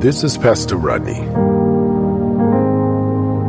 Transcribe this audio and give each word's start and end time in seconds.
This 0.00 0.22
is 0.22 0.38
Pastor 0.38 0.76
Rodney. 0.76 1.24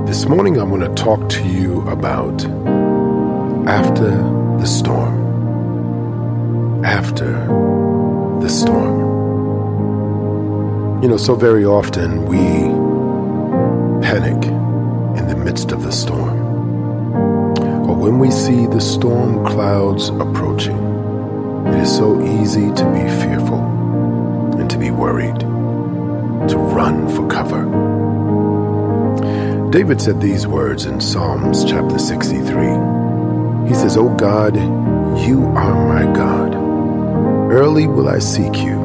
This 0.08 0.26
morning 0.26 0.60
I 0.60 0.64
want 0.64 0.82
to 0.82 0.90
talk 0.96 1.30
to 1.30 1.48
you 1.48 1.88
about 1.88 2.44
after 3.68 4.10
the 4.58 4.66
storm. 4.66 5.14
After 6.84 7.32
the 8.42 8.50
storm. 8.50 8.98
You 11.04 11.10
know, 11.10 11.18
so 11.18 11.36
very 11.36 11.66
often 11.66 12.26
we 12.26 12.40
panic 14.02 14.44
in 15.20 15.28
the 15.28 15.36
midst 15.36 15.72
of 15.72 15.84
the 15.84 15.92
storm. 15.92 16.40
Or 17.88 17.96
when 17.96 18.18
we 18.18 18.32
see 18.32 18.66
the 18.66 18.82
storm 18.82 19.46
clouds 19.46 20.10
approaching, 20.10 20.80
it 21.68 21.76
is 21.84 21.96
so 21.96 22.20
easy 22.24 22.74
to 22.74 22.86
be 22.92 23.08
fearful 23.22 23.62
and 24.60 24.68
to 24.68 24.80
be 24.80 24.90
worried 24.90 25.49
David 29.72 30.02
said 30.02 30.20
these 30.20 30.48
words 30.48 30.86
in 30.86 31.00
Psalms 31.00 31.64
chapter 31.64 32.00
63. 32.00 33.68
He 33.68 33.76
says, 33.76 33.98
O 33.98 34.10
God, 34.16 34.56
you 35.22 35.46
are 35.56 35.88
my 35.88 36.12
God. 36.12 36.56
Early 37.52 37.86
will 37.86 38.10
I 38.10 38.18
seek 38.18 38.58
you. 38.58 38.78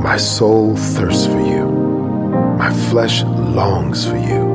My 0.00 0.16
soul 0.16 0.76
thirsts 0.76 1.26
for 1.26 1.40
you. 1.40 1.66
My 2.56 2.72
flesh 2.88 3.24
longs 3.24 4.06
for 4.06 4.16
you 4.16 4.50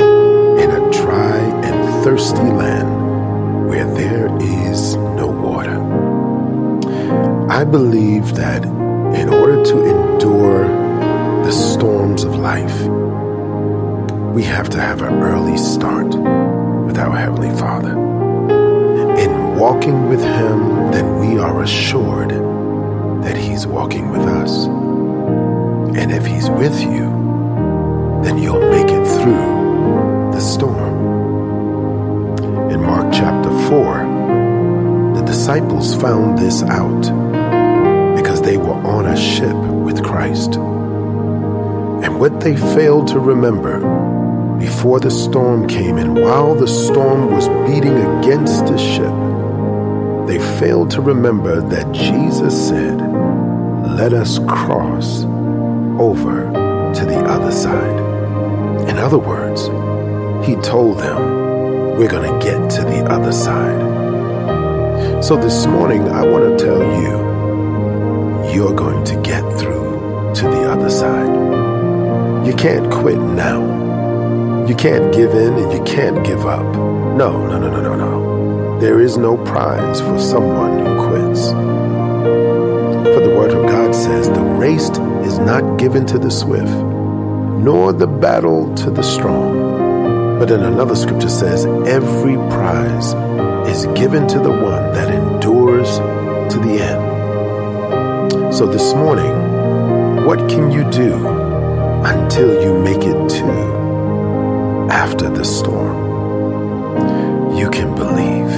in 0.58 0.72
a 0.72 0.92
dry 0.92 1.38
and 1.66 2.04
thirsty 2.06 2.38
land 2.38 3.68
where 3.68 3.94
there 3.94 4.34
is 4.42 4.96
no 4.96 5.28
water. 5.28 5.82
I 7.52 7.66
believe 7.66 8.36
that 8.36 8.64
in 8.64 9.28
order 9.28 9.66
to 9.66 9.86
endure 9.86 10.66
the 11.44 11.52
storms 11.52 12.24
of 12.24 12.38
life, 12.38 13.05
we 14.36 14.44
have 14.44 14.70
to 14.70 14.78
have 14.78 15.02
an 15.02 15.14
early 15.24 15.58
start 15.58 16.08
with 16.08 16.98
our 16.98 17.16
Heavenly 17.16 17.58
Father. 17.58 17.92
In 19.18 19.56
walking 19.56 20.10
with 20.10 20.20
Him, 20.20 20.92
then 20.92 21.20
we 21.20 21.40
are 21.40 21.64
assured 21.64 22.32
that 23.24 23.38
He's 23.38 23.66
walking 23.66 24.10
with 24.10 24.24
us. 24.24 24.66
And 25.96 26.12
if 26.12 26.26
He's 26.26 26.50
with 26.50 26.78
you, 26.82 27.06
then 28.26 28.38
you'll 28.38 28.70
make 28.70 28.90
it 28.90 29.06
through 29.22 30.34
the 30.34 30.42
storm. 30.42 32.38
In 32.72 32.82
Mark 32.82 33.14
chapter 33.14 33.50
4, 33.70 35.16
the 35.16 35.24
disciples 35.26 35.96
found 35.96 36.38
this 36.38 36.62
out 36.64 37.04
because 38.18 38.42
they 38.42 38.58
were 38.58 38.86
on 38.86 39.06
a 39.06 39.16
ship 39.16 39.56
with 39.56 40.04
Christ. 40.04 40.56
And 40.56 42.20
what 42.20 42.42
they 42.42 42.58
failed 42.58 43.08
to 43.08 43.20
remember 43.20 44.14
before 44.60 45.00
the 45.00 45.12
storm 45.12 45.68
came 45.68 45.98
and 45.98 46.20
while 46.20 46.56
the 46.56 46.68
storm 46.68 47.32
was 47.32 47.48
beating 47.70 47.98
against 47.98 48.66
the 48.66 48.78
ship, 48.78 49.14
they 50.28 50.40
failed 50.60 50.90
to 50.92 51.02
remember 51.02 51.62
that 51.70 51.92
Jesus 51.92 52.70
said, 52.70 52.98
Let 53.98 54.14
us 54.14 54.40
cross 54.40 55.24
over 56.00 56.46
to 56.96 57.06
the 57.06 57.20
other 57.28 57.52
side. 57.52 58.00
In 58.90 58.98
other 58.98 59.20
words, 59.20 59.68
he 60.48 60.56
told 60.56 61.00
them, 61.00 61.98
We're 61.98 62.10
going 62.10 62.32
to 62.32 62.46
get 62.46 62.70
to 62.72 62.82
the 62.82 63.06
other 63.12 63.32
side. 63.32 65.24
So 65.24 65.36
this 65.36 65.66
morning, 65.66 66.08
I 66.10 66.24
want 66.26 66.58
to 66.58 66.66
tell 66.66 66.82
you, 67.02 68.54
you're 68.54 68.76
going 68.76 69.04
to 69.06 69.16
get 69.22 69.42
through 69.60 70.34
to 70.36 70.44
the 70.44 70.72
other 70.72 70.90
side. 70.90 72.48
You 72.48 72.54
can't 72.56 72.92
quit 72.92 73.18
now. 73.18 73.75
You 74.68 74.74
can't 74.76 75.14
give 75.14 75.30
in 75.36 75.54
and 75.54 75.72
you 75.72 75.84
can't 75.84 76.26
give 76.26 76.44
up. 76.48 76.66
No, 77.16 77.46
no, 77.46 77.60
no, 77.60 77.70
no, 77.70 77.82
no, 77.84 77.96
no. 77.96 78.80
There 78.80 79.00
is 79.00 79.16
no 79.16 79.38
prize 79.38 80.02
for 80.02 80.20
someone 80.20 80.80
who 80.80 81.08
quits. 81.08 81.50
For 81.52 83.20
the 83.22 83.30
Word 83.38 83.52
of 83.52 83.70
God 83.70 83.94
says, 83.94 84.28
The 84.28 84.42
race 84.42 84.90
is 85.24 85.38
not 85.38 85.78
given 85.78 86.08
to 86.08 86.18
the 86.18 86.32
swift, 86.32 86.66
nor 86.66 87.94
the 87.94 88.08
battle 88.08 88.74
to 88.78 88.90
the 88.90 89.04
strong. 89.04 90.40
But 90.40 90.50
in 90.50 90.64
another 90.64 90.96
scripture 90.96 91.30
says, 91.30 91.68
Every 91.86 92.36
prize 92.50 93.14
is 93.70 93.86
given 93.96 94.28
to 94.30 94.40
the 94.40 94.50
one 94.50 94.94
that 94.94 95.14
endures 95.14 95.98
to 96.54 96.60
the 96.60 96.82
end. 96.82 98.52
So 98.52 98.66
this 98.66 98.96
morning, 98.96 100.26
what 100.26 100.40
can 100.50 100.72
you 100.72 100.90
do 100.90 101.14
until 102.04 102.64
you 102.64 102.80
make 102.80 103.04
it 103.04 103.30
to 103.30 103.75
the 105.46 105.52
storm. 105.52 105.98
You 107.56 107.70
can 107.70 107.94
believe 107.94 108.50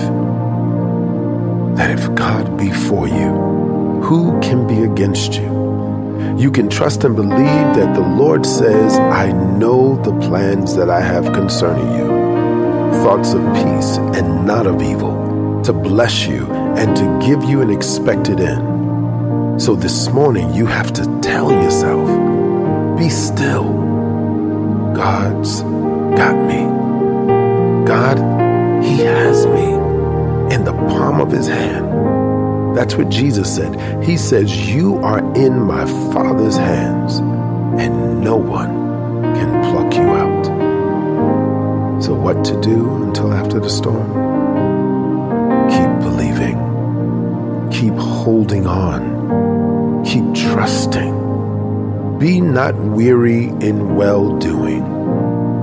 that 1.77 1.91
if 1.91 2.15
God 2.15 2.57
be 2.57 2.71
for 2.71 3.07
you, 3.07 3.31
who 4.03 4.39
can 4.39 4.65
be 4.67 4.83
against 4.83 5.33
you? 5.33 6.37
You 6.37 6.49
can 6.49 6.69
trust 6.69 7.03
and 7.03 7.13
believe 7.15 7.67
that 7.75 7.93
the 7.93 8.07
Lord 8.07 8.45
says, 8.45 8.97
I 8.97 9.33
know 9.33 10.01
the 10.01 10.17
plans 10.27 10.77
that 10.77 10.89
I 10.89 11.01
have 11.01 11.33
concerning 11.33 11.91
you 11.97 12.07
thoughts 13.03 13.33
of 13.33 13.41
peace 13.53 13.97
and 14.17 14.45
not 14.45 14.65
of 14.65 14.81
evil, 14.81 15.61
to 15.63 15.73
bless 15.73 16.25
you 16.25 16.45
and 16.77 16.95
to 16.95 17.27
give 17.27 17.43
you 17.43 17.61
an 17.61 17.69
expected 17.69 18.39
end. 18.39 19.61
So 19.61 19.75
this 19.75 20.09
morning, 20.09 20.53
you 20.53 20.65
have 20.65 20.93
to 20.93 21.03
tell 21.21 21.51
yourself, 21.51 22.07
be 22.97 23.09
still. 23.09 23.73
God's 24.95 25.61
got 26.17 26.35
me. 26.47 26.76
God, 27.87 28.17
He 28.83 28.97
has 28.97 29.45
me 29.47 29.73
in 30.53 30.63
the 30.63 30.73
palm 30.89 31.21
of 31.21 31.31
His 31.31 31.47
hand. 31.47 32.75
That's 32.75 32.95
what 32.95 33.09
Jesus 33.09 33.55
said. 33.55 34.03
He 34.03 34.17
says, 34.17 34.69
You 34.69 34.97
are 34.97 35.19
in 35.35 35.61
my 35.61 35.85
Father's 36.13 36.57
hands, 36.57 37.19
and 37.81 38.21
no 38.21 38.35
one 38.35 39.23
can 39.35 39.71
pluck 39.71 39.93
you 39.95 40.09
out. 40.09 40.45
So, 42.03 42.13
what 42.13 42.43
to 42.45 42.59
do 42.61 43.03
until 43.03 43.33
after 43.33 43.59
the 43.59 43.69
storm? 43.69 44.07
Keep 45.69 45.99
believing, 46.07 46.57
keep 47.71 47.93
holding 47.93 48.67
on, 48.67 50.03
keep 50.05 50.33
trusting 50.35 51.27
be 52.19 52.41
not 52.41 52.73
weary 52.73 53.49
in 53.61 53.95
well 53.95 54.35
doing, 54.39 54.83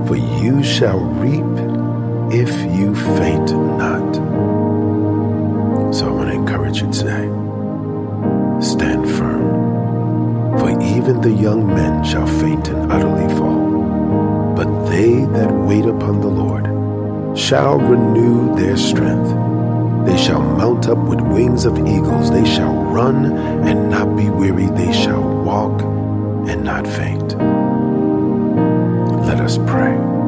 for 0.07 0.15
you 0.15 0.63
shall 0.63 0.99
reap 0.99 1.43
if 2.35 2.51
you 2.77 2.93
faint 3.17 3.49
not. 3.79 4.15
So 5.95 6.09
I 6.09 6.11
want 6.11 6.29
to 6.29 6.35
encourage 6.35 6.81
you 6.81 6.91
today 6.91 7.27
stand 8.61 9.07
firm, 9.17 10.59
for 10.59 10.69
even 10.81 11.21
the 11.21 11.31
young 11.31 11.65
men 11.65 12.03
shall 12.03 12.27
faint 12.27 12.67
and 12.67 12.91
utterly 12.91 13.33
fall. 13.37 14.53
But 14.57 14.89
they 14.89 15.23
that 15.37 15.49
wait 15.53 15.85
upon 15.85 16.19
the 16.19 16.27
Lord 16.27 16.65
shall 17.37 17.77
renew 17.79 18.53
their 18.57 18.75
strength. 18.75 19.29
They 20.05 20.17
shall 20.17 20.41
mount 20.41 20.87
up 20.87 20.97
with 20.97 21.21
wings 21.21 21.63
of 21.63 21.79
eagles. 21.79 22.31
They 22.31 22.45
shall 22.45 22.73
run 22.73 23.25
and 23.67 23.89
not 23.89 24.17
be 24.17 24.29
weary. 24.29 24.67
They 24.67 24.91
shall 24.91 25.21
walk 25.21 25.81
and 26.49 26.65
not 26.65 26.85
faint. 26.85 27.37
Let 29.25 29.39
us 29.39 29.57
pray. 29.57 30.24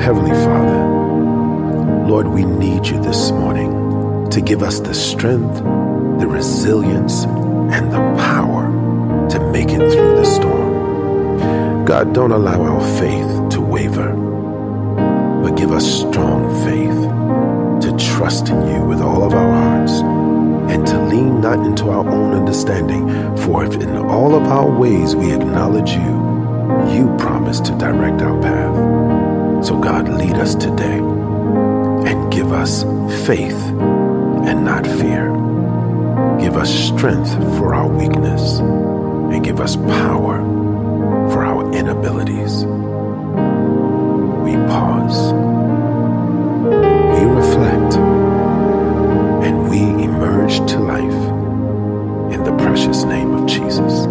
Heavenly 0.00 0.30
Father, 0.30 2.06
Lord, 2.06 2.28
we 2.28 2.44
need 2.44 2.86
you 2.86 3.02
this 3.02 3.32
morning 3.32 4.30
to 4.30 4.40
give 4.40 4.62
us 4.62 4.78
the 4.80 4.94
strength, 4.94 5.56
the 5.56 6.28
resilience, 6.28 7.24
and 7.24 7.90
the 7.90 7.98
power 8.22 8.66
to 9.30 9.50
make 9.50 9.70
it 9.70 9.78
through 9.78 10.16
the 10.16 10.24
storm. 10.24 11.84
God, 11.84 12.14
don't 12.14 12.30
allow 12.30 12.62
our 12.62 13.00
faith 13.00 13.48
to 13.50 13.60
waver, 13.60 14.12
but 15.42 15.56
give 15.56 15.72
us 15.72 15.84
strong 15.84 16.54
faith 16.64 17.90
to 17.90 17.96
trust 18.14 18.48
in 18.48 18.68
you 18.68 18.84
with 18.84 19.00
all 19.00 19.24
of 19.24 19.34
our 19.34 19.52
hearts 19.52 20.00
and 20.72 20.86
to 20.86 21.00
lean 21.06 21.40
not 21.40 21.64
into 21.66 21.88
our 21.88 22.08
own 22.08 22.34
understanding. 22.34 23.08
For 23.38 23.64
if 23.64 23.74
in 23.74 23.96
all 23.96 24.34
of 24.34 24.44
our 24.44 24.70
ways 24.70 25.16
we 25.16 25.32
acknowledge 25.32 25.90
you, 25.90 26.26
you 26.94 27.16
promise 27.18 27.60
to 27.60 27.72
direct 27.78 28.22
our 28.22 28.40
path. 28.40 29.15
So, 29.62 29.78
God, 29.80 30.08
lead 30.08 30.34
us 30.34 30.54
today 30.54 30.98
and 30.98 32.32
give 32.32 32.52
us 32.52 32.82
faith 33.26 33.56
and 34.46 34.64
not 34.64 34.86
fear. 34.86 35.32
Give 36.38 36.56
us 36.56 36.72
strength 36.72 37.32
for 37.58 37.74
our 37.74 37.88
weakness 37.88 38.60
and 38.60 39.44
give 39.44 39.60
us 39.60 39.76
power 39.76 40.40
for 41.30 41.44
our 41.44 41.72
inabilities. 41.74 42.64
We 44.44 44.54
pause. 44.68 45.32
We 47.18 47.24
reflect 47.24 47.96
and 49.46 49.68
we 49.68 50.04
emerge 50.04 50.58
to 50.70 50.78
life 50.78 52.32
in 52.32 52.44
the 52.44 52.56
precious 52.56 53.04
name 53.04 53.34
of 53.34 53.46
Jesus. 53.46 54.06